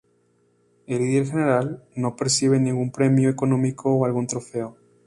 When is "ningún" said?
2.59-2.91